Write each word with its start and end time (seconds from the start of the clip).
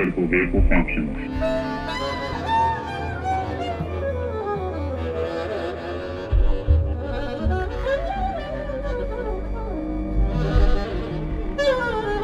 critical 0.00 0.26
vehicle 0.28 0.62
functions. 0.70 1.12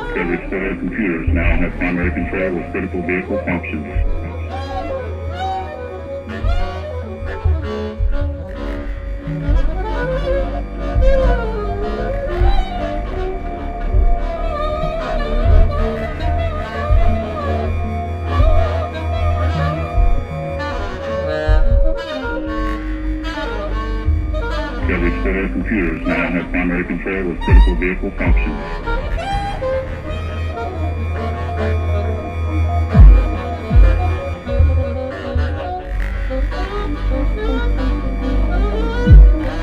Discovery 0.06 0.49
Solar 0.49 0.76
computers 0.76 1.28
now 1.28 1.56
have 1.56 1.73
primary 1.76 2.11
control 2.12 2.59
of 2.59 2.73
critical 2.73 3.02
vehicle 3.02 3.45
functions. 3.45 4.15
Computers 25.66 26.06
now 26.06 26.30
have 26.30 26.50
primary 26.52 26.85
control 26.85 27.32
of 27.32 27.40
critical 27.40 27.75
vehicle 27.75 28.11
functions. 28.12 28.62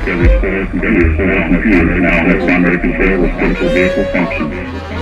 Discovery 0.03 1.15
Solar 1.15 1.47
computers 1.47 2.01
now 2.01 2.25
have 2.25 2.39
primary 2.39 2.79
control 2.79 3.23
of 3.23 3.31
critical 3.37 3.69
vehicle 3.69 4.03
functions. 4.11 4.92